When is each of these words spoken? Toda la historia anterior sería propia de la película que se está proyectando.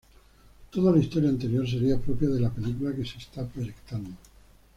Toda 0.71 0.91
la 0.91 0.97
historia 0.97 1.29
anterior 1.29 1.69
sería 1.69 1.99
propia 2.01 2.27
de 2.29 2.39
la 2.39 2.49
película 2.49 2.91
que 2.95 3.05
se 3.05 3.19
está 3.19 3.45
proyectando. 3.47 4.09